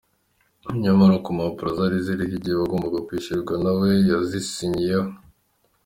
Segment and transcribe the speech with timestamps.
[0.81, 5.09] Nyamara ku mpapuro zari ziriho igihe bagombaga kwishyurirwa nawe yazisinyiye ho.